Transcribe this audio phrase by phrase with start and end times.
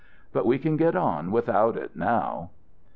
[0.33, 2.49] But we can get on without it now."